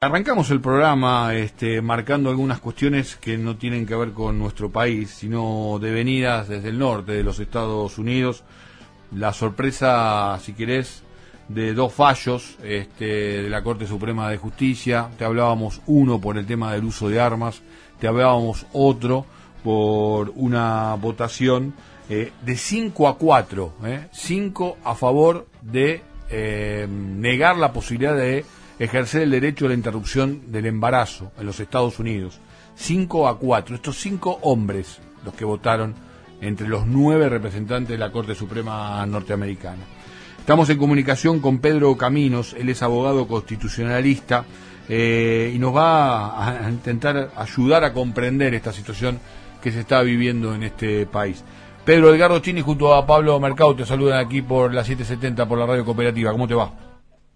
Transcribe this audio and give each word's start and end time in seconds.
Arrancamos 0.00 0.48
el 0.52 0.60
programa 0.60 1.34
este, 1.34 1.82
marcando 1.82 2.30
algunas 2.30 2.60
cuestiones 2.60 3.16
que 3.16 3.36
no 3.36 3.56
tienen 3.56 3.84
que 3.84 3.96
ver 3.96 4.12
con 4.12 4.38
nuestro 4.38 4.70
país, 4.70 5.10
sino 5.10 5.80
devenidas 5.80 6.46
desde 6.46 6.68
el 6.68 6.78
norte 6.78 7.10
de 7.10 7.24
los 7.24 7.40
Estados 7.40 7.98
Unidos. 7.98 8.44
La 9.10 9.32
sorpresa, 9.32 10.38
si 10.40 10.52
querés, 10.52 11.02
de 11.48 11.74
dos 11.74 11.92
fallos 11.92 12.58
este, 12.62 13.42
de 13.42 13.50
la 13.50 13.64
Corte 13.64 13.88
Suprema 13.88 14.30
de 14.30 14.36
Justicia. 14.36 15.08
Te 15.18 15.24
hablábamos 15.24 15.80
uno 15.88 16.20
por 16.20 16.38
el 16.38 16.46
tema 16.46 16.72
del 16.72 16.84
uso 16.84 17.08
de 17.08 17.20
armas, 17.20 17.60
te 17.98 18.06
hablábamos 18.06 18.66
otro 18.72 19.26
por 19.64 20.30
una 20.36 20.94
votación 20.94 21.74
eh, 22.08 22.30
de 22.42 22.56
5 22.56 23.08
a 23.08 23.18
4, 23.18 23.74
5 24.12 24.68
eh, 24.68 24.80
a 24.84 24.94
favor 24.94 25.48
de 25.60 26.02
eh, 26.30 26.86
negar 26.88 27.56
la 27.56 27.72
posibilidad 27.72 28.14
de 28.16 28.44
ejercer 28.78 29.22
el 29.22 29.30
derecho 29.30 29.66
a 29.66 29.68
la 29.68 29.74
interrupción 29.74 30.52
del 30.52 30.66
embarazo 30.66 31.32
en 31.38 31.46
los 31.46 31.60
Estados 31.60 31.98
Unidos. 31.98 32.40
5 32.76 33.28
a 33.28 33.38
4. 33.38 33.74
Estos 33.74 33.96
cinco 33.96 34.38
hombres, 34.42 35.00
los 35.24 35.34
que 35.34 35.44
votaron 35.44 35.94
entre 36.40 36.68
los 36.68 36.86
nueve 36.86 37.28
representantes 37.28 37.90
de 37.90 37.98
la 37.98 38.12
Corte 38.12 38.34
Suprema 38.34 39.04
norteamericana. 39.06 39.82
Estamos 40.38 40.70
en 40.70 40.78
comunicación 40.78 41.40
con 41.40 41.58
Pedro 41.58 41.96
Caminos, 41.96 42.54
él 42.58 42.68
es 42.68 42.82
abogado 42.82 43.26
constitucionalista 43.26 44.44
eh, 44.88 45.52
y 45.54 45.58
nos 45.58 45.76
va 45.76 46.64
a 46.64 46.70
intentar 46.70 47.32
ayudar 47.36 47.84
a 47.84 47.92
comprender 47.92 48.54
esta 48.54 48.72
situación 48.72 49.18
que 49.60 49.72
se 49.72 49.80
está 49.80 50.00
viviendo 50.02 50.54
en 50.54 50.62
este 50.62 51.04
país. 51.06 51.44
Pedro 51.84 52.14
Edgardo 52.14 52.38
Chini 52.38 52.60
junto 52.60 52.94
a 52.94 53.06
Pablo 53.06 53.38
Mercado 53.40 53.74
te 53.74 53.84
saludan 53.84 54.24
aquí 54.24 54.40
por 54.40 54.72
la 54.72 54.84
770 54.84 55.46
por 55.46 55.58
la 55.58 55.66
radio 55.66 55.84
cooperativa. 55.84 56.32
¿Cómo 56.32 56.46
te 56.46 56.54
va? 56.54 56.87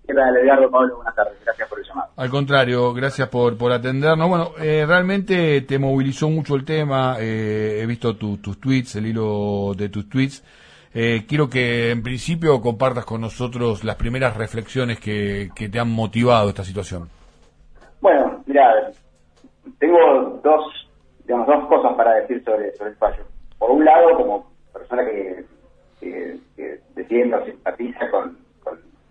¿Qué 0.06 0.14
tal, 0.14 0.36
Edgardo 0.36 0.70
Pablo? 0.70 0.96
Buenas 0.96 1.14
tardes, 1.14 1.34
gracias 1.44 1.68
por 1.68 1.78
el 1.78 1.84
llamado. 1.86 2.10
Al 2.16 2.28
contrario, 2.28 2.92
gracias 2.92 3.28
por, 3.28 3.56
por 3.56 3.72
atendernos. 3.72 4.28
Bueno, 4.28 4.50
eh, 4.60 4.84
realmente 4.86 5.60
te 5.62 5.78
movilizó 5.78 6.28
mucho 6.28 6.56
el 6.56 6.64
tema, 6.64 7.16
eh, 7.20 7.80
he 7.80 7.86
visto 7.86 8.16
tus 8.16 8.60
tweets, 8.60 8.96
el 8.96 9.06
hilo 9.06 9.74
de 9.76 9.88
tus 9.88 10.08
tweets. 10.08 10.44
Eh, 10.92 11.24
quiero 11.26 11.48
que 11.48 11.90
en 11.90 12.02
principio 12.02 12.60
compartas 12.60 13.04
con 13.06 13.20
nosotros 13.20 13.84
las 13.84 13.96
primeras 13.96 14.36
reflexiones 14.36 14.98
que, 15.00 15.50
que 15.54 15.68
te 15.68 15.78
han 15.78 15.90
motivado 15.90 16.48
esta 16.48 16.64
situación. 16.64 17.08
Bueno, 18.00 18.42
mira, 18.46 18.90
tengo 19.78 20.40
dos, 20.42 20.90
digamos, 21.24 21.46
dos 21.46 21.66
cosas 21.68 21.94
para 21.96 22.14
decir 22.16 22.42
sobre, 22.44 22.72
sobre 22.72 22.90
el 22.90 22.96
fallo. 22.96 23.24
Por 23.58 23.70
un 23.70 23.84
lado, 23.84 24.16
como 24.16 24.52
persona 24.72 25.04
que, 25.04 25.44
que, 26.00 26.36
que 26.56 26.80
defiende 26.94 27.36
o 27.36 27.44
simpatiza 27.46 28.10
con 28.10 28.36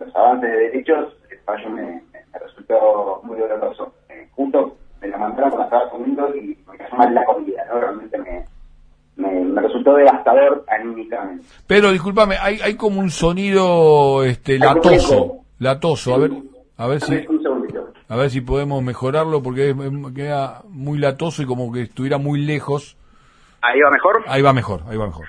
los 0.05 0.15
avances 0.15 0.51
de 0.51 0.57
derechos, 0.57 1.13
el 1.29 1.39
fallo 1.39 1.69
me, 1.69 2.01
resultó 2.39 3.21
muy 3.23 3.37
doloroso. 3.37 3.93
Eh, 4.09 4.27
justo 4.31 4.77
me 5.01 5.07
la 5.07 5.17
mandaron 5.17 5.51
con 5.51 5.61
Estados 5.61 5.93
Unidos 5.93 6.35
y 6.35 6.57
me 6.69 6.77
cayó 6.77 6.95
mal 6.95 7.13
la 7.13 7.25
comida, 7.25 7.65
¿no? 7.69 7.79
Realmente 7.79 8.17
me, 8.17 8.45
me, 9.15 9.61
resultó 9.61 9.95
devastador 9.95 10.65
anímicamente. 10.67 11.45
Pero 11.67 11.91
discúlpame, 11.91 12.35
hay, 12.39 12.59
hay 12.61 12.75
como 12.75 12.99
un 12.99 13.09
sonido 13.09 14.23
este 14.23 14.57
latoso, 14.57 15.43
latoso, 15.59 16.15
a 16.15 16.17
ver, 16.19 16.31
a 16.77 16.87
ver 16.87 17.01
si 17.01 17.27
a 18.07 18.15
ver 18.17 18.29
si 18.29 18.41
podemos 18.41 18.83
mejorarlo 18.83 19.41
porque 19.41 19.73
queda 20.13 20.63
muy 20.67 20.99
latoso 20.99 21.43
y 21.43 21.45
como 21.45 21.71
que 21.71 21.83
estuviera 21.83 22.17
muy 22.17 22.41
lejos. 22.41 22.97
Ahí 23.61 23.79
va 23.79 23.89
mejor. 23.89 24.23
Ahí 24.27 24.41
va 24.41 24.51
mejor, 24.51 24.81
ahí 24.89 24.97
va 24.97 25.05
mejor. 25.05 25.27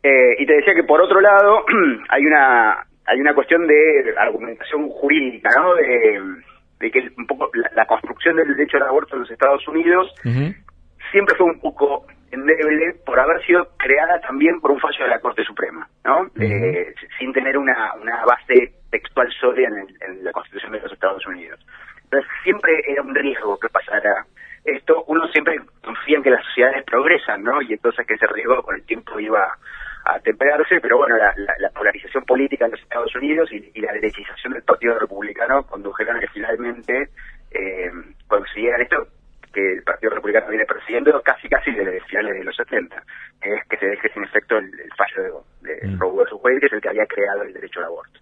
Eh, 0.00 0.36
y 0.38 0.46
te 0.46 0.52
decía 0.52 0.74
que 0.74 0.84
por 0.84 1.00
otro 1.00 1.20
lado 1.20 1.64
hay 2.10 2.24
una 2.24 2.86
hay 3.06 3.20
una 3.20 3.34
cuestión 3.34 3.66
de 3.66 4.14
argumentación 4.18 4.88
jurídica, 4.88 5.50
¿no? 5.56 5.74
De, 5.74 6.90
que 6.90 7.00
un 7.16 7.26
poco 7.26 7.50
la, 7.74 7.86
construcción 7.86 8.36
del 8.36 8.54
derecho 8.56 8.76
al 8.76 8.82
aborto 8.84 9.16
en 9.16 9.22
los 9.22 9.30
Estados 9.30 9.66
Unidos 9.66 10.12
siempre 11.10 11.34
fue 11.36 11.46
un 11.46 11.58
poco 11.58 12.06
endeble 12.30 12.94
por 13.06 13.18
haber 13.18 13.44
sido 13.46 13.68
creada 13.78 14.20
también 14.20 14.60
por 14.60 14.70
un 14.70 14.80
fallo 14.80 15.04
de 15.04 15.10
la 15.10 15.20
Corte 15.20 15.44
Suprema, 15.44 15.88
¿no? 16.04 16.26
Eh, 16.40 16.94
sin 17.18 17.32
tener 17.32 17.56
una, 17.56 17.94
una 17.94 18.24
base 18.24 18.72
textual 18.90 19.32
sólida 19.40 19.68
en, 19.68 20.24
la 20.24 20.32
Constitución 20.32 20.72
de 20.72 20.80
los 20.80 20.92
Estados 20.92 21.26
Unidos. 21.26 21.58
Entonces 22.04 22.30
siempre 22.42 22.80
era 22.86 23.02
un 23.02 23.14
riesgo 23.14 23.58
que 23.58 23.68
pasara 23.68 24.26
esto. 24.64 25.04
Uno 25.06 25.26
siempre 25.28 25.60
confía 25.82 26.18
en 26.18 26.22
que 26.22 26.30
las 26.30 26.44
sociedades 26.46 26.84
progresan, 26.84 27.42
¿no? 27.42 27.62
Y 27.62 27.72
entonces 27.72 28.06
que 28.06 28.14
ese 28.14 28.26
riesgo 28.26 28.62
con 28.62 28.74
el 28.76 28.84
tiempo 28.84 29.18
iba 29.18 29.56
a 30.04 30.20
temperarse, 30.20 30.80
pero 30.80 30.98
bueno, 30.98 31.16
la, 31.16 31.70
polarización 31.70 32.24
política 32.24 32.66
en 32.66 32.72
los 32.72 32.80
Estados 32.80 33.14
Unidos 33.16 33.50
y, 33.52 33.80
la 33.80 33.92
derechización 33.92 34.52
del 34.52 34.62
Partido 34.62 34.98
Republicano 34.98 35.62
condujeron 35.64 36.16
a 36.16 36.20
que 36.20 36.28
finalmente 36.28 37.08
eh, 37.50 37.90
consiguieran 38.26 38.82
esto 38.82 39.08
que 39.52 39.74
el 39.74 39.82
Partido 39.82 40.14
Republicano 40.14 40.48
viene 40.48 40.66
persiguiendo 40.66 41.22
casi 41.22 41.48
casi 41.48 41.70
desde 41.70 42.00
finales 42.02 42.34
de 42.34 42.44
los 42.44 42.56
70, 42.56 43.02
que 43.40 43.54
es 43.54 43.68
que 43.68 43.76
se 43.78 43.86
deje 43.86 44.12
sin 44.12 44.24
efecto 44.24 44.58
el, 44.58 44.70
fallo 44.96 45.44
de, 45.62 45.76
de 45.76 45.88
mm. 45.88 45.98
Roe 45.98 46.24
vs. 46.24 46.60
que 46.60 46.66
es 46.66 46.72
el 46.72 46.80
que 46.80 46.88
había 46.88 47.06
creado 47.06 47.42
el 47.42 47.52
derecho 47.52 47.80
al 47.80 47.86
aborto. 47.86 48.20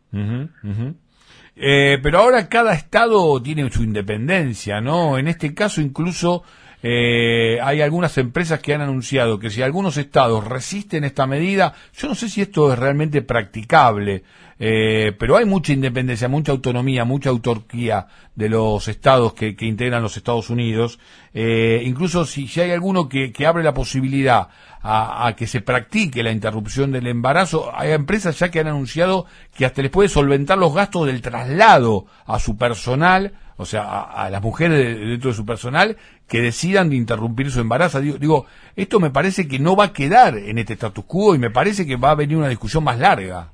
Eh, 1.57 1.99
pero 2.03 2.19
ahora 2.19 2.49
cada 2.49 2.73
estado 2.75 3.43
tiene 3.43 3.71
su 3.71 3.83
independencia, 3.83 4.81
¿no? 4.81 5.19
En 5.19 5.29
este 5.29 5.55
caso 5.55 5.81
incluso 5.81 6.45
eh, 6.83 7.61
hay 7.63 7.81
algunas 7.81 8.19
empresas 8.19 8.59
que 8.61 8.75
han 8.75 8.81
anunciado 8.81 9.39
que 9.39 9.51
si 9.51 9.63
algunos 9.63 9.97
estados 9.97 10.45
resisten 10.45 11.05
esta 11.05 11.27
medida, 11.29 11.75
yo 11.97 12.09
no 12.09 12.17
sé 12.17 12.29
si 12.29 12.43
esto 12.43 12.73
es 12.73 12.79
realmente 12.79 13.23
practicable, 13.23 14.25
eh, 14.59 15.13
pero 15.17 15.37
hay 15.37 15.45
mucha 15.45 15.73
independencia, 15.73 16.29
mucha 16.29 16.51
autonomía, 16.51 17.05
mucha 17.05 17.31
autarquía 17.31 18.09
de 18.35 18.49
los 18.49 18.89
estados 18.89 19.33
que, 19.35 19.55
integran 19.61 20.03
los 20.03 20.17
Estados 20.17 20.51
Unidos. 20.51 20.99
Eh, 21.35 21.83
incluso 21.85 22.25
si, 22.25 22.49
hay 22.61 22.73
alguno 22.73 23.09
que, 23.09 23.33
abre 23.47 23.63
la 23.63 23.75
posibilidad 23.75 24.49
a, 24.83 25.27
a, 25.29 25.37
que 25.37 25.47
se 25.47 25.61
practique 25.61 26.23
la 26.25 26.33
interrupción 26.33 26.91
del 26.91 27.07
embarazo, 27.07 27.71
hay 27.75 27.93
empresas 27.93 28.39
ya 28.39 28.51
que 28.51 28.59
han 28.59 28.69
anunciado 28.69 29.27
que 29.55 29.67
hasta 29.67 29.83
les 29.83 29.91
puede 29.91 30.09
solventar 30.09 30.59
los 30.59 30.75
gastos 30.75 31.07
del 31.07 31.23
traslado 31.23 32.07
a 32.27 32.41
su 32.41 32.57
personal 32.57 33.33
o 33.57 33.65
sea, 33.65 34.03
a, 34.03 34.31
las 34.31 34.43
mujeres 34.43 34.99
dentro 34.99 35.31
de 35.31 35.37
su 35.37 35.47
personal 35.47 35.97
que 36.33 36.41
decidan 36.41 36.89
de 36.89 36.97
interrumpir 36.97 37.51
su 37.51 37.61
embarazo. 37.61 38.01
Digo, 38.01 38.47
esto 38.75 39.01
me 39.01 39.11
parece 39.11 39.47
que 39.47 39.59
no 39.59 39.77
va 39.77 39.85
a 39.85 39.93
quedar 39.93 40.39
en 40.39 40.57
este 40.57 40.73
status 40.73 41.05
quo 41.05 41.35
y 41.35 41.39
me 41.39 41.51
parece 41.51 41.87
que 41.87 41.97
va 41.97 42.13
a 42.13 42.15
venir 42.15 42.39
una 42.39 42.49
discusión 42.49 42.83
más 42.83 42.99
larga. 42.99 43.53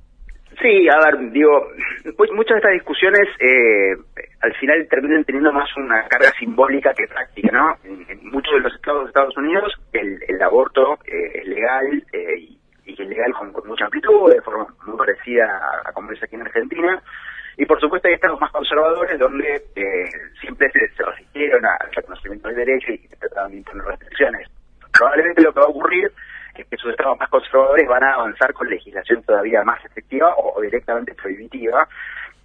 Sí, 0.62 0.88
a 0.88 0.96
ver, 1.04 1.32
digo, 1.32 1.72
muchas 2.34 2.54
de 2.54 2.58
estas 2.58 2.72
discusiones 2.74 3.26
eh, 3.40 3.96
al 4.42 4.54
final 4.60 4.86
terminan 4.88 5.24
teniendo 5.24 5.52
más 5.52 5.68
una 5.76 6.06
carga 6.06 6.30
simbólica 6.38 6.94
que 6.94 7.08
práctica, 7.08 7.50
¿no? 7.50 7.74
En, 7.82 8.30
muchos 8.30 8.54
de 8.54 8.60
los 8.60 8.72
estados 8.72 9.02
de 9.02 9.08
Estados 9.08 9.36
Unidos 9.36 9.74
el, 9.92 10.40
aborto 10.40 11.00
eh, 11.04 11.40
es 11.42 11.48
legal 11.48 12.04
eh, 12.12 12.38
y, 12.38 12.58
es 12.86 13.08
legal 13.08 13.32
con, 13.32 13.66
mucha 13.66 13.86
amplitud, 13.86 14.32
de 14.32 14.40
forma 14.42 14.68
muy 14.86 14.96
parecida 14.96 15.46
a, 15.46 15.88
a 15.88 15.92
como 15.92 16.12
es 16.12 16.22
aquí 16.22 16.36
en 16.36 16.42
Argentina. 16.42 17.02
Y 17.58 17.66
por 17.66 17.80
supuesto 17.80 18.06
hay 18.06 18.14
estados 18.14 18.40
más 18.40 18.52
conservadores 18.52 19.18
donde 19.18 19.56
eh, 19.74 20.04
siempre 20.40 20.70
se, 20.70 21.02
resistieron 21.02 21.66
al 21.66 21.92
reconocimiento 21.92 22.46
del 22.48 22.56
derecho 22.56 22.92
y 22.92 22.98
trataban 23.18 23.50
de 23.50 23.56
imponer 23.56 23.84
restricciones. 23.84 24.48
Probablemente 24.92 25.42
lo 25.42 25.52
que 25.52 25.58
va 25.58 25.66
a 25.66 25.70
ocurrir 25.70 26.12
es 26.54 26.66
que 26.66 26.76
esos 26.76 26.92
estados 26.92 27.18
más 27.18 27.28
conservadores 27.28 27.88
van 27.88 28.04
a 28.04 28.14
avanzar 28.14 28.52
con 28.52 28.70
legislación 28.70 29.24
todavía 29.24 29.64
más 29.64 29.84
efectiva 29.84 30.32
o, 30.36 30.60
directamente 30.60 31.14
prohibitiva. 31.14 31.88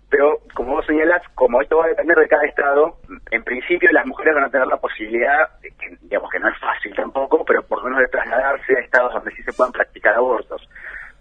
Pero 0.10 0.40
como 0.56 0.74
vos 0.74 0.86
señalás, 0.88 1.22
como 1.36 1.62
esto 1.62 1.78
va 1.78 1.86
a 1.86 1.90
depender 1.90 2.18
de 2.18 2.28
cada 2.28 2.46
estado, 2.46 2.98
en 3.30 3.44
principio 3.44 3.92
las 3.92 4.08
mujeres 4.08 4.34
van 4.34 4.46
a 4.46 4.50
tener 4.50 4.66
la 4.66 4.78
posibilidad, 4.78 5.48
que, 5.62 5.96
digamos 6.02 6.32
que 6.32 6.40
no 6.40 6.50
es 6.50 6.58
fácil 6.60 6.92
tampoco, 6.96 7.46
pero 7.46 7.62
por 7.62 7.80
lo 7.80 7.86
menos 7.86 8.00
de 8.00 8.08
trasladarse 8.08 8.78
a 8.78 8.82
estados 8.82 9.14
donde 9.14 9.32
sí 9.32 9.44
se 9.44 9.54
puedan 9.54 9.74
practicar 9.74 10.16
abortos. 10.16 10.68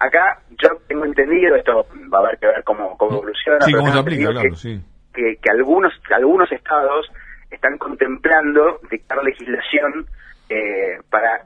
Acá 0.03 0.41
yo 0.61 0.69
tengo 0.89 1.05
entendido, 1.05 1.55
esto 1.55 1.87
va 2.13 2.19
a 2.19 2.23
haber 2.23 2.39
que 2.39 2.47
ver 2.49 2.65
cómo, 2.65 2.99
cómo 2.99 3.22
evoluciona, 3.57 3.67
sí, 3.67 3.73
cómo 3.73 3.93
se 3.93 3.99
aplica, 3.99 4.31
claro, 4.31 4.51
que, 4.51 4.57
sí. 4.57 4.81
que, 5.13 5.51
algunos, 5.51 5.93
algunos 6.15 6.51
estados 6.53 7.11
están 7.51 7.79
contemplando 7.79 8.81
dictar 8.91 9.23
legislación 9.23 10.07
eh, 10.49 10.99
para 11.11 11.45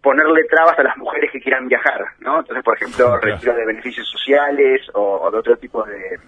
ponerle 0.00 0.44
trabas 0.50 0.78
a 0.78 0.82
las 0.82 0.96
mujeres 0.96 1.30
que 1.30 1.40
quieran 1.40 1.68
viajar, 1.68 2.04
¿no? 2.20 2.40
Entonces, 2.40 2.64
por 2.64 2.76
ejemplo, 2.76 3.18
retiro 3.18 3.54
de 3.54 3.66
beneficios 3.66 4.08
sociales 4.08 4.80
o 4.94 5.30
de 5.30 5.38
otro 5.38 5.56
tipo 5.56 5.84
de, 5.84 6.18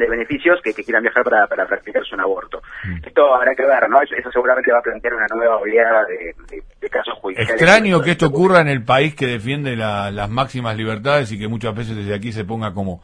de 0.00 0.08
beneficios 0.08 0.58
que, 0.62 0.72
quieran 0.72 1.02
viajar 1.02 1.22
para, 1.22 1.46
para 1.46 1.66
practicarse 1.66 2.14
un 2.14 2.20
aborto. 2.20 2.62
Mm. 2.84 3.06
Esto 3.06 3.34
habrá 3.34 3.54
que 3.54 3.64
ver, 3.64 3.88
¿no? 3.88 4.00
Eso, 4.00 4.30
seguramente 4.32 4.72
va 4.72 4.78
a 4.78 4.82
plantear 4.82 5.14
una 5.14 5.26
nueva 5.34 5.58
oleada 5.58 6.04
de, 6.06 6.88
casos 6.88 7.14
judiciales. 7.20 7.52
Extraño 7.52 8.00
que 8.00 8.12
esto 8.12 8.26
ocurra 8.26 8.60
en 8.60 8.68
el 8.68 8.82
país 8.82 9.14
que 9.14 9.26
defiende 9.26 9.76
las 9.76 10.28
máximas 10.30 10.76
libertades 10.76 11.30
y 11.30 11.38
que 11.38 11.46
muchas 11.46 11.74
veces 11.74 11.96
desde 11.96 12.14
aquí 12.14 12.32
se 12.32 12.44
ponga 12.44 12.72
como 12.72 13.02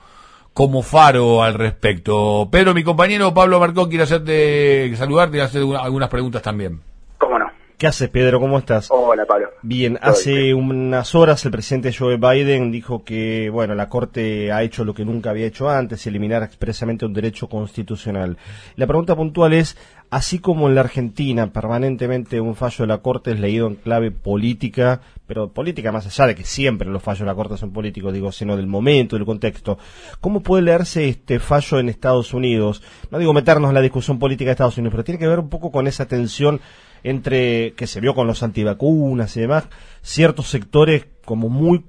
como 0.56 0.82
faro 0.82 1.43
al 1.43 1.53
respecto. 1.53 2.49
Pero 2.50 2.73
mi 2.73 2.82
compañero 2.82 3.35
Pablo 3.35 3.61
Marcó 3.61 3.91
quiere 3.91 4.05
hacerte 4.05 4.97
saludarte 4.97 5.37
y 5.37 5.41
hacer 5.41 5.62
algunas 5.79 6.08
preguntas 6.08 6.41
también. 6.41 6.81
¿Qué 7.78 7.87
haces, 7.87 8.08
Pedro? 8.08 8.40
¿Cómo 8.40 8.58
estás? 8.58 8.88
Hola, 8.90 9.26
Pablo. 9.26 9.50
Bien, 9.61 9.99
hace 10.00 10.55
unas 10.55 11.14
horas 11.14 11.44
el 11.44 11.50
presidente 11.50 11.93
Joe 11.93 12.17
Biden 12.17 12.73
dijo 12.73 13.05
que, 13.05 13.50
bueno, 13.50 13.75
la 13.75 13.90
Corte 13.90 14.50
ha 14.50 14.62
hecho 14.62 14.82
lo 14.82 14.94
que 14.94 15.05
nunca 15.05 15.28
había 15.28 15.44
hecho 15.44 15.69
antes, 15.69 16.06
eliminar 16.06 16.43
expresamente 16.43 17.05
un 17.05 17.12
derecho 17.12 17.50
constitucional. 17.50 18.38
La 18.76 18.87
pregunta 18.87 19.14
puntual 19.14 19.52
es, 19.52 19.76
así 20.08 20.38
como 20.38 20.70
en 20.70 20.75
la 20.75 20.81
Argentina 20.81 21.52
permanentemente 21.52 22.40
un 22.40 22.55
fallo 22.55 22.84
de 22.84 22.87
la 22.87 22.99
Corte 23.02 23.32
es 23.32 23.40
leído 23.40 23.67
en 23.67 23.75
clave 23.75 24.11
política, 24.11 25.02
pero 25.26 25.52
política 25.52 25.93
más 25.93 26.06
allá 26.06 26.29
de 26.29 26.34
que 26.34 26.44
siempre 26.44 26.88
los 26.88 27.02
fallos 27.02 27.20
de 27.20 27.26
la 27.26 27.34
Corte 27.34 27.58
son 27.58 27.75
políticos, 27.75 28.14
digo, 28.14 28.32
sino 28.32 28.56
del 28.56 28.69
momento, 28.69 29.17
del 29.17 29.26
contexto, 29.26 29.76
¿cómo 30.22 30.40
puede 30.40 30.62
leerse 30.62 31.11
este 31.11 31.40
fallo 31.40 31.79
en 31.79 31.90
Estados 31.90 32.32
Unidos? 32.32 32.82
No 33.11 33.19
digo 33.19 33.34
meternos 33.34 33.69
en 33.69 33.75
la 33.75 33.82
discusión 33.82 34.19
política 34.19 34.49
de 34.49 34.52
Estados 34.52 34.79
Unidos, 34.79 34.93
pero 34.93 35.05
tiene 35.05 35.19
que 35.19 35.29
ver 35.29 35.40
un 35.40 35.50
poco 35.50 35.70
con 35.70 35.87
esa 35.87 36.06
tensión 36.06 36.62
entre 37.06 37.73
que 37.75 37.87
se 37.87 38.00
vio 38.00 38.14
con 38.14 38.26
los 38.26 38.43
antivacunas 38.43 39.37
y 39.37 39.41
demás, 39.41 39.69
ciertos 40.03 40.49
sectores 40.49 41.06
como 41.25 41.49
muy, 41.49 41.85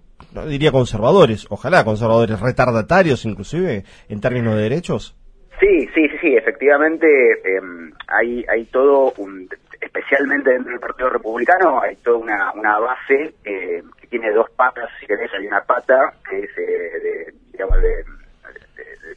diría 0.47 0.71
conservadores, 0.71 1.47
ojalá 1.49 1.83
conservadores, 1.83 2.39
retardatarios 2.39 3.25
inclusive 3.25 3.83
en 4.09 4.21
términos 4.21 4.55
de 4.55 4.61
derechos. 4.61 5.15
Sí, 5.59 5.87
sí, 5.95 6.07
sí, 6.07 6.17
sí, 6.21 6.35
efectivamente 6.35 7.07
em, 7.43 7.91
hay, 8.07 8.45
hay 8.47 8.65
todo 8.65 9.11
un, 9.17 9.49
especialmente 9.81 10.51
dentro 10.51 10.71
del 10.71 10.79
Partido 10.79 11.09
Republicano, 11.09 11.81
hay 11.81 11.95
toda 11.95 12.17
una, 12.17 12.51
una 12.53 12.77
base 12.77 13.33
eh, 13.43 13.81
que 13.99 14.07
tiene 14.07 14.31
dos 14.31 14.51
patas, 14.51 14.87
si 14.99 15.07
querés, 15.07 15.31
hay 15.33 15.47
una 15.47 15.61
pata 15.61 16.13
que 16.29 16.41
es 16.41 16.57
eh, 16.59 16.99
de, 17.01 17.33
digamos, 17.51 17.81
de, 17.81 18.05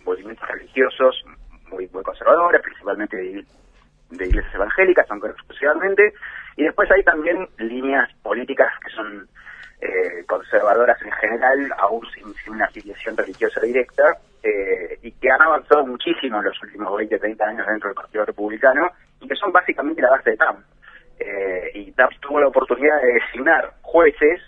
movimientos 0.06 0.49
religiosos 0.49 1.23
muy, 1.70 1.87
muy 1.93 2.02
conservadores, 2.02 2.62
principalmente 2.62 3.44
de 4.11 4.27
iglesias 4.27 4.55
evangélicas, 4.55 5.07
aunque 5.11 5.29
exclusivamente, 5.29 6.12
y 6.57 6.65
después 6.65 6.91
hay 6.91 7.03
también 7.03 7.49
líneas 7.59 8.12
políticas 8.23 8.73
que 8.85 8.91
son 8.91 9.29
eh, 9.81 10.25
conservadoras 10.27 11.01
en 11.03 11.12
general, 11.12 11.73
aún 11.79 12.07
sin, 12.12 12.53
una 12.53 12.67
afiliación 12.67 13.17
religiosa 13.17 13.61
directa, 13.61 14.03
eh, 14.43 14.99
y 15.03 15.12
que 15.12 15.31
han 15.31 15.41
avanzado 15.41 15.87
muchísimo 15.87 16.39
en 16.39 16.45
los 16.45 16.62
últimos 16.62 16.97
20, 16.97 17.19
30 17.19 17.45
años 17.45 17.67
dentro 17.67 17.89
del 17.89 17.95
Partido 17.95 18.25
Republicano, 18.27 18.91
y 19.21 19.29
que 19.29 19.37
son 19.37 19.53
básicamente 19.53 20.03
la 20.03 20.11
base 20.11 20.31
de 20.31 20.37
Trump. 20.37 20.61
Eh, 21.19 21.71
y 21.75 21.93
Trump 21.93 22.12
tuvo 22.21 22.41
la 22.41 22.49
oportunidad 22.49 23.01
de 23.01 23.15
designar 23.15 23.73
jueces 23.83 24.41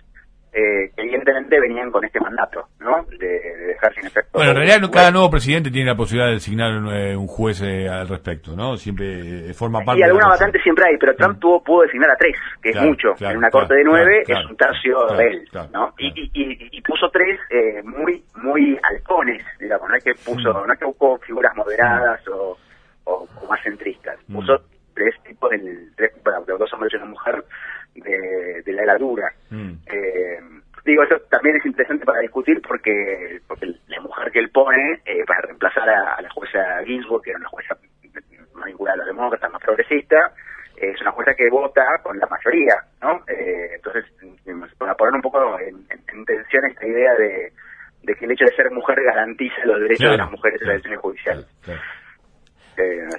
eh, 0.54 0.92
que 0.94 1.00
evidentemente 1.02 1.58
venían 1.58 1.90
con 1.90 2.04
este 2.04 2.20
mandato, 2.20 2.68
¿no? 2.80 3.06
De, 3.18 3.40
dejar 3.68 3.94
sin 3.94 4.04
efecto. 4.04 4.32
Bueno, 4.34 4.50
en 4.50 4.56
realidad 4.58 4.90
cada 4.92 5.10
nuevo 5.10 5.30
presidente 5.30 5.70
tiene 5.70 5.88
la 5.88 5.96
posibilidad 5.96 6.26
de 6.26 6.34
designar 6.34 6.72
un, 6.72 6.94
eh, 6.94 7.16
juez 7.26 7.62
eh, 7.62 7.88
al 7.88 8.06
respecto, 8.06 8.54
¿no? 8.54 8.76
Siempre 8.76 9.54
forma 9.54 9.80
parte. 9.82 10.00
Y 10.00 10.02
alguna 10.02 10.28
vacante 10.28 10.60
siempre 10.60 10.84
hay, 10.86 10.98
pero 10.98 11.16
Trump 11.16 11.36
mm. 11.36 11.40
tuvo, 11.40 11.64
pudo 11.64 11.82
designar 11.84 12.10
a 12.10 12.16
tres, 12.16 12.36
que 12.62 12.68
es 12.68 12.82
mucho. 12.82 13.14
en 13.20 13.38
una 13.38 13.48
corte 13.48 13.74
de 13.76 13.84
nueve 13.84 14.24
es 14.26 14.44
un 14.44 14.54
tercio 14.54 15.06
de 15.16 15.26
él, 15.26 15.48
¿no? 15.72 15.94
Y, 15.96 16.08
y, 16.08 16.68
y, 16.70 16.82
puso 16.82 17.08
tres 17.10 17.40
muy 17.84 18.22
muy 18.34 18.78
halcones, 18.82 19.42
digamos, 19.58 19.88
no 19.88 19.96
es 19.96 20.04
que 20.04 20.12
puso, 20.14 20.52
mm. 20.52 20.66
no 20.66 20.72
es 20.72 20.78
que 20.78 20.84
buscó 20.84 21.18
figuras 21.18 21.56
moderadas 21.56 22.20
mm. 22.26 22.30
o, 22.30 22.58
o, 23.04 23.26
más 23.48 23.62
centristas, 23.62 24.18
puso 24.30 24.60
tres 24.94 25.14
tipos, 25.24 25.48
del, 25.50 25.92
tres, 25.96 26.12
bueno, 26.22 26.44
dos 26.46 26.70
hombres 26.74 26.92
y 26.92 26.96
una 26.96 27.06
mujer 27.06 27.42
de, 27.94 28.62
de 28.64 28.72
la 28.72 28.82
heladura. 28.82 29.32
Mm. 29.50 29.72
Eh, 29.86 30.40
digo, 30.84 31.02
eso 31.02 31.16
también 31.30 31.56
es 31.56 31.66
interesante 31.66 32.04
para 32.04 32.20
discutir 32.20 32.60
porque, 32.66 33.40
porque 33.46 33.74
la 33.88 34.00
mujer 34.00 34.30
que 34.32 34.40
él 34.40 34.50
pone 34.50 35.00
eh, 35.04 35.24
para 35.26 35.42
reemplazar 35.42 35.88
a, 35.88 36.20
la 36.20 36.30
jueza 36.30 36.82
Ginsburg, 36.84 37.22
que 37.22 37.30
era 37.30 37.38
una 37.38 37.48
jueza 37.48 37.76
más 38.54 38.66
vinculada 38.66 38.94
a 38.94 38.98
los 38.98 39.06
demócratas, 39.06 39.52
más 39.52 39.62
progresista, 39.62 40.32
es 40.76 41.00
una 41.00 41.12
jueza 41.12 41.34
que 41.34 41.48
vota 41.48 41.84
con 42.02 42.18
la 42.18 42.26
mayoría, 42.26 42.74
¿no? 43.00 43.22
Eh, 43.28 43.72
entonces, 43.76 44.04
para 44.78 44.94
poner 44.94 45.14
un 45.14 45.22
poco 45.22 45.58
en, 45.60 45.86
tensión 46.24 46.64
esta 46.64 46.86
idea 46.86 47.14
de, 47.14 47.52
que 48.14 48.24
el 48.24 48.32
hecho 48.32 48.44
de 48.44 48.56
ser 48.56 48.70
mujer 48.70 49.00
garantiza 49.02 49.64
los 49.64 49.80
derechos 49.80 50.10
de 50.10 50.16
las 50.16 50.30
mujeres 50.30 50.60
en 50.60 50.68
la 50.68 50.74
decisión 50.74 51.00
judicial. 51.00 51.46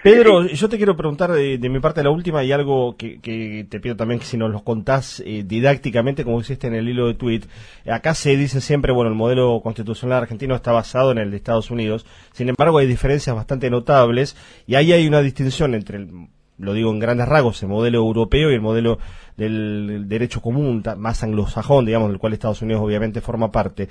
Pedro, 0.03 0.45
yo 0.47 0.67
te 0.67 0.77
quiero 0.77 0.95
preguntar 0.95 1.31
de, 1.31 1.57
mi 1.69 1.79
parte 1.79 2.03
la 2.03 2.09
última 2.09 2.43
y 2.43 2.51
algo 2.51 2.97
que, 2.97 3.65
te 3.69 3.79
pido 3.79 3.95
también 3.95 4.19
que 4.19 4.25
si 4.25 4.37
nos 4.37 4.51
lo 4.51 4.63
contás 4.63 5.21
eh, 5.25 5.43
didácticamente, 5.45 6.23
como 6.23 6.41
hiciste 6.41 6.67
en 6.67 6.75
el 6.75 6.89
hilo 6.89 7.07
de 7.07 7.13
tweet. 7.13 7.41
Acá 7.89 8.13
se 8.15 8.35
dice 8.35 8.61
siempre, 8.61 8.91
bueno, 8.91 9.09
el 9.09 9.15
modelo 9.15 9.61
constitucional 9.63 10.23
argentino 10.23 10.55
está 10.55 10.71
basado 10.71 11.11
en 11.11 11.19
el 11.19 11.31
de 11.31 11.37
Estados 11.37 11.71
Unidos. 11.71 12.05
Sin 12.33 12.49
embargo, 12.49 12.79
hay 12.79 12.87
diferencias 12.87 13.35
bastante 13.35 13.69
notables 13.69 14.35
y 14.67 14.75
ahí 14.75 14.91
hay 14.91 15.07
una 15.07 15.21
distinción 15.21 15.75
entre 15.75 15.97
el 15.97 16.09
lo 16.57 16.73
digo 16.73 16.91
en 16.91 16.99
grandes 16.99 17.27
rasgos, 17.27 17.61
el 17.63 17.69
modelo 17.69 17.99
europeo 17.99 18.51
y 18.51 18.55
el 18.55 18.61
modelo 18.61 18.99
del 19.37 20.07
derecho 20.07 20.41
común, 20.41 20.83
más 20.97 21.23
anglosajón, 21.23 21.85
digamos, 21.85 22.09
del 22.09 22.19
cual 22.19 22.33
Estados 22.33 22.61
Unidos 22.61 22.81
obviamente 22.83 23.21
forma 23.21 23.51
parte. 23.51 23.89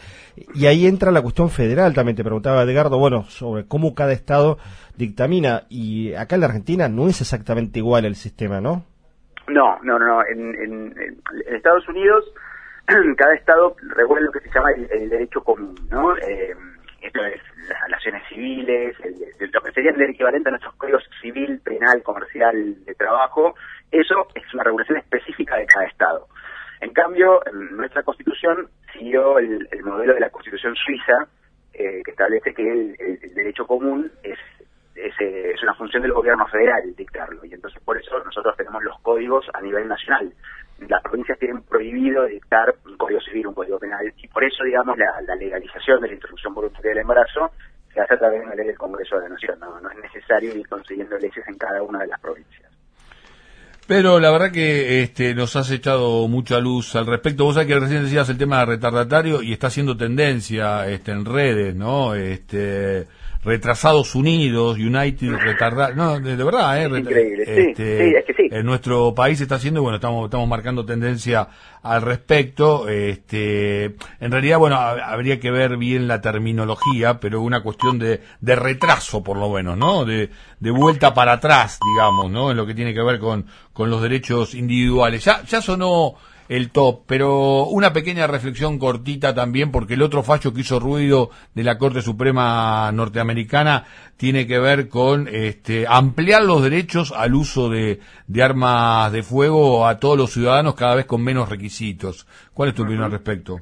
Y 0.55 0.67
ahí 0.67 0.87
entra 0.87 1.11
la 1.11 1.23
cuestión 1.23 1.51
federal, 1.51 1.95
también 1.95 2.17
te 2.17 2.25
preguntaba 2.25 2.63
Edgardo, 2.63 2.99
bueno, 2.99 3.25
sobre 3.25 3.67
cómo 3.67 3.95
cada 3.95 4.13
Estado 4.13 4.59
dictamina, 4.97 5.65
y 5.69 6.15
acá 6.15 6.37
en 6.37 6.43
la 6.43 6.47
Argentina 6.47 6.89
no 6.89 7.09
es 7.09 7.21
exactamente 7.21 7.79
igual 7.79 8.05
el 8.05 8.15
sistema, 8.15 8.61
¿no? 8.61 8.85
No, 9.49 9.79
no, 9.83 9.99
no, 9.99 10.25
En, 10.25 10.55
en, 10.55 11.19
Estados 11.49 11.89
Unidos, 11.89 12.25
cada 13.17 13.35
Estado 13.35 13.75
regula 13.97 14.21
lo 14.21 14.33
que 14.33 14.41
se 14.41 14.51
llama 14.55 14.71
el, 14.73 15.11
derecho 15.11 15.43
común, 15.43 15.75
¿no? 15.91 16.17
Eh, 16.19 16.55
esto 17.03 17.25
es 17.25 17.41
las 17.69 17.81
relaciones 17.83 18.23
civiles, 18.29 18.97
el, 19.03 19.51
lo 19.51 19.61
que 19.61 19.73
sería 19.73 19.91
el 19.91 20.03
equivalente 20.03 20.49
a 20.49 20.53
nuestros 20.53 20.75
códigos 20.77 21.03
civil, 21.21 21.61
penal, 21.65 22.03
comercial, 22.03 22.85
de 22.85 22.95
trabajo, 22.95 23.55
eso 23.91 24.29
es 24.35 24.55
una 24.55 24.65
regulación 24.65 24.99
específica 24.99 25.57
de 25.57 25.67
cada 25.67 25.87
Estado. 25.87 26.29
En 26.81 26.93
cambio, 26.93 27.41
nuestra 27.73 28.03
Constitución 28.03 28.69
siguió 28.93 29.39
el, 29.39 29.69
modelo 29.85 30.15
de 30.15 30.21
la 30.21 30.31
Constitución 30.31 30.75
suiza, 30.75 31.29
eh, 31.75 32.03
que 32.05 32.11
establece 32.11 32.55
que 32.55 32.71
el, 32.71 33.35
derecho 33.35 33.67
común 33.67 34.11
es, 34.23 34.39
eh, 34.97 35.53
es, 35.55 35.63
una 35.63 35.75
función 35.75 36.03
del 36.03 36.13
gobierno 36.13 36.47
federal 36.49 36.95
dictarlo, 36.97 37.45
y 37.45 37.55
entonces 37.55 37.83
por 37.85 37.99
eso 37.99 38.23
nosotros 38.25 38.57
tenemos 38.57 38.83
los 38.83 38.99
códigos 39.01 39.47
a 39.55 39.61
nivel 39.61 39.89
nacional 39.89 40.33
las 40.89 41.03
provincias 41.03 41.39
tienen 41.39 41.63
prohibido 41.63 42.25
dictar 42.27 42.75
código 43.03 43.21
civil, 43.21 43.49
un 43.49 43.55
código 43.55 43.79
penal, 43.79 44.13
y 44.17 44.29
por 44.29 44.45
eso, 44.45 44.63
digamos, 44.65 44.97
la, 44.97 45.35
legalización 45.35 46.01
de 46.01 46.09
la 46.09 46.15
interrupción 46.15 46.55
voluntaria 46.55 46.91
del 46.91 47.01
embarazo 47.01 47.51
se 47.93 48.01
hace 48.01 48.15
a 48.15 48.19
través 48.19 48.41
de 48.41 48.47
una 48.47 48.55
ley 48.55 48.67
del 48.67 48.79
Congreso 48.79 49.17
de 49.17 49.23
la 49.23 49.29
Nación, 49.31 49.59
no, 49.59 49.81
no 49.81 49.91
es 49.91 49.99
necesario 49.99 50.55
ir 50.55 50.69
consiguiendo 50.69 51.19
leyes 51.19 51.45
en 51.47 51.59
cada 51.59 51.83
una 51.83 51.99
de 51.99 52.07
las 52.07 52.21
provincias. 52.21 52.71
Pero 53.89 54.21
la 54.21 54.31
verdad 54.31 54.53
que 54.53 55.03
este, 55.03 55.35
nos 55.35 55.57
has 55.57 55.71
echado 55.73 56.29
mucha 56.29 56.61
luz 56.61 56.95
al 56.95 57.07
respecto. 57.07 57.45
Vos 57.45 57.55
sabés 57.55 57.69
que 57.69 57.81
recién 57.81 58.05
decías 58.05 58.29
el 58.29 58.39
tema 58.39 58.65
retardatario 58.65 59.43
y 59.43 59.53
está 59.53 59.67
haciendo 59.67 59.97
tendencia 59.97 60.89
este, 60.89 61.11
en 61.11 61.25
redes, 61.25 61.75
¿no? 61.75 62.15
Este, 62.15 63.09
retrasados 63.45 64.15
unidos, 64.15 64.77
United 64.77 65.33
retardados, 65.33 65.97
no, 65.97 66.21
de, 66.21 66.37
verdad, 66.37 66.81
¿eh? 66.81 66.99
Increíble, 66.99 67.45
sí, 67.45 67.61
este, 67.71 67.99
sí, 67.99 68.15
es 68.17 68.25
que 68.25 68.35
sí. 68.35 68.49
En 68.53 68.65
nuestro 68.65 69.15
país 69.15 69.41
está 69.41 69.57
haciendo, 69.57 69.83
bueno, 69.83 69.97
estamos, 69.97 70.27
estamos 70.27 70.49
marcando 70.49 70.85
tendencia 70.85 71.49
al 71.83 72.03
respecto, 72.03 72.89
este, 72.89 73.97
en 74.21 74.31
realidad, 74.31 74.59
bueno, 74.59 74.77
habría 74.77 75.41
que 75.41 75.51
ver 75.51 75.77
bien 75.77 76.07
la 76.07 76.21
terminología, 76.21 77.19
pero 77.19 77.41
una 77.41 77.63
cuestión 77.63 77.99
de, 77.99 78.21
de 78.41 78.57
retraso, 78.57 79.25
por 79.25 79.37
lo 79.37 79.51
menos, 79.51 79.77
¿no? 79.77 80.05
De, 80.05 80.31
de 80.61 80.71
vuelta 80.71 81.13
para 81.13 81.33
atrás, 81.33 81.81
digamos, 81.95 82.31
¿no? 82.31 82.53
En 82.53 82.57
lo 82.57 82.65
que 82.65 82.75
tiene 82.75 82.95
que 82.95 83.03
ver 83.03 83.19
con, 83.19 83.47
con 83.73 83.91
los 83.91 84.01
derechos 84.01 84.55
individuales. 84.55 85.25
Ya, 85.25 85.43
ya 85.43 85.61
sonó, 85.61 86.15
el 86.57 86.71
top, 86.71 87.05
pero 87.07 87.65
una 87.65 87.95
pequeña 87.95 88.27
reflexión 88.27 88.79
cortita 88.79 89.35
también, 89.35 89.73
porque 89.73 89.95
el 89.95 90.03
otro 90.03 90.23
fallo 90.23 90.53
que 90.53 90.61
hizo 90.61 90.79
ruido 90.79 91.31
de 91.55 91.65
la 91.65 91.79
Corte 91.79 92.03
Suprema 92.03 92.93
norteamericana 92.93 93.85
tiene 94.19 94.47
que 94.47 94.59
ver 94.59 94.89
con 94.89 95.29
este, 95.29 95.87
ampliar 95.89 96.43
los 96.43 96.63
derechos 96.63 97.15
al 97.17 97.35
uso 97.35 97.71
de, 97.71 98.01
de 98.27 98.43
armas 98.43 99.11
de 99.13 99.23
fuego 99.23 99.87
a 99.87 99.99
todos 99.99 100.19
los 100.19 100.31
ciudadanos 100.31 100.75
cada 100.75 100.95
vez 100.95 101.07
con 101.07 101.25
menos 101.25 101.49
requisitos. 101.49 102.27
¿Cuál 102.53 102.69
es 102.69 102.75
tu 102.75 102.83
opinión 102.83 103.05
al 103.05 103.13
respecto? 103.13 103.61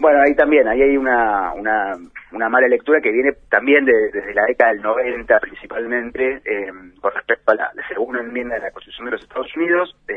Bueno, 0.00 0.20
ahí 0.20 0.34
también, 0.34 0.68
ahí 0.68 0.80
hay 0.80 0.96
una, 0.96 1.52
una, 1.54 1.94
una 2.32 2.48
mala 2.48 2.68
lectura 2.68 3.00
que 3.00 3.10
viene 3.10 3.32
también 3.50 3.84
desde 3.84 4.32
la 4.32 4.44
década 4.44 4.72
del 4.72 4.82
90 4.82 5.40
principalmente, 5.40 6.40
eh, 6.44 6.70
con 7.00 7.12
respecto 7.12 7.52
a 7.52 7.54
la, 7.54 7.72
segunda 7.88 8.20
enmienda 8.20 8.54
de 8.56 8.60
la 8.60 8.70
Constitución 8.70 9.06
de 9.06 9.12
los 9.12 9.22
Estados 9.22 9.56
Unidos, 9.56 9.96
eh, 10.08 10.14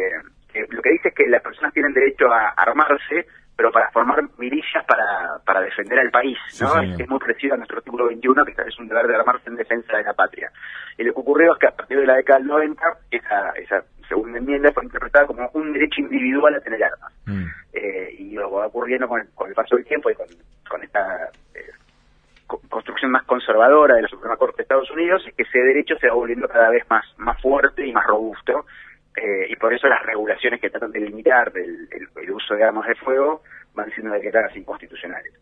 lo 0.70 0.82
que 0.82 0.92
dice 0.92 1.10
es 1.10 1.16
que 1.16 1.28
las 1.28 1.42
personas 1.42 1.74
tienen 1.74 1.94
derecho 1.94 2.32
a 2.32 2.50
armarse, 2.50 3.26
pero 3.56 3.72
para 3.72 3.92
formar 3.92 4.24
milicias 4.38 4.84
para, 4.86 5.40
para 5.46 5.62
defender 5.62 6.00
al 6.00 6.10
país, 6.10 6.38
¿no? 6.60 6.82
es, 6.82 7.08
muy 7.08 7.20
parecido 7.20 7.54
a 7.54 7.58
nuestro 7.58 7.78
artículo 7.78 8.08
21, 8.08 8.46
que 8.46 8.54
es 8.68 8.80
un 8.80 8.88
deber 8.88 9.08
de 9.08 9.16
armarse 9.16 9.50
en 9.50 9.56
defensa 9.56 9.98
de 9.98 10.04
la 10.04 10.14
patria. 10.14 10.52
Y 10.98 11.04
lo 11.04 11.14
que 11.14 11.20
ocurrió 11.20 11.54
es 11.54 11.60
que 11.60 11.68
a 11.68 11.76
partir 11.76 12.00
de 12.00 12.06
la 12.06 12.16
década 12.16 12.40
del 12.40 12.48
90, 12.48 12.84
esa, 13.12 13.50
esa 13.52 13.84
segunda 14.08 14.40
enmienda 14.40 14.72
fue 14.72 14.84
interpretada 14.84 15.28
como 15.28 15.50
un 15.54 15.74
derecho 15.74 16.02
individual 16.02 16.56
a 16.56 16.60
tener 16.60 16.84
armas. 16.84 17.14
Mm. 17.26 17.46
Eh, 17.74 18.16
y 18.18 18.32
lo 18.32 18.52
va 18.52 18.68
ocurriendo 18.68 19.08
con 19.08 19.22
el, 19.22 19.54
paso 19.54 19.76
del 19.76 19.86
tiempo 19.86 20.10
y 20.10 20.16
con, 20.16 20.28
con 20.68 20.84
esta 20.84 21.30
eh, 21.54 21.72
construcción 22.68 23.12
más 23.12 23.24
conservadora 23.24 23.96
de 23.96 24.02
la 24.02 24.08
Suprema 24.08 24.38
Corte 24.38 24.58
de 24.58 24.64
Estados 24.64 24.92
Unidos, 24.92 25.24
es 25.28 25.34
que 25.36 25.44
ese 25.44 25.60
derecho 25.60 25.96
se 25.98 26.08
va 26.08 26.16
volviendo 26.16 26.48
cada 26.48 26.70
vez 26.70 26.84
más, 26.90 27.06
más 27.18 27.40
fuerte 27.42 27.86
y 27.86 27.94
más 27.94 28.06
robusto 28.06 28.66
eh, 29.16 29.48
y 29.50 29.56
por 29.56 29.74
eso 29.74 29.88
las 29.88 30.06
regulaciones 30.06 30.62
que 30.62 30.70
tratan 30.70 30.92
de 30.92 31.02
limitar 31.02 31.52
el, 31.56 31.88
el 32.22 32.32
uso 32.32 32.56
de 32.56 32.64
armas 32.64 32.88
de 32.88 32.96
fuego 32.96 33.42
van 33.74 33.90
siendo 33.92 34.14
declaradas 34.14 34.56
inconstitucionales. 34.56 35.34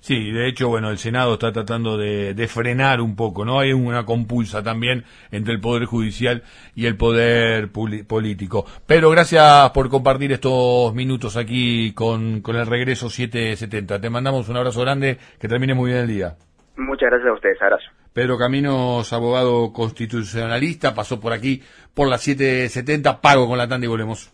Sí, 0.00 0.32
de 0.32 0.48
hecho, 0.48 0.68
bueno, 0.68 0.90
el 0.90 0.98
Senado 0.98 1.34
está 1.34 1.52
tratando 1.52 1.96
de, 1.96 2.48
frenar 2.48 3.00
un 3.00 3.16
poco, 3.16 3.44
¿no? 3.44 3.60
Hay 3.60 3.72
una 3.72 4.04
compulsa 4.04 4.62
también 4.62 5.04
entre 5.30 5.54
el 5.54 5.60
Poder 5.60 5.86
Judicial 5.86 6.42
y 6.74 6.86
el 6.86 6.96
Poder 6.96 7.70
Político. 7.72 8.64
Pero 8.86 9.10
gracias 9.10 9.70
por 9.70 9.88
compartir 9.88 10.32
estos 10.32 10.94
minutos 10.94 11.36
aquí 11.36 11.92
con, 11.94 12.42
con 12.42 12.56
el 12.56 12.66
regreso 12.66 13.08
770. 13.08 14.00
Te 14.00 14.10
mandamos 14.10 14.48
un 14.48 14.56
abrazo 14.56 14.82
grande, 14.82 15.18
que 15.40 15.48
termine 15.48 15.74
muy 15.74 15.90
bien 15.90 16.02
el 16.02 16.08
día. 16.08 16.34
Muchas 16.76 17.10
gracias 17.10 17.30
a 17.30 17.34
ustedes, 17.34 17.62
abrazo. 17.62 18.03
Pedro 18.14 18.38
Caminos, 18.38 19.12
abogado 19.12 19.72
constitucionalista, 19.72 20.94
pasó 20.94 21.18
por 21.18 21.32
aquí 21.32 21.62
por 21.94 22.08
las 22.08 22.22
770, 22.22 23.20
pago 23.20 23.48
con 23.48 23.58
la 23.58 23.66
tanda 23.66 23.86
y 23.86 23.88
volvemos. 23.88 24.30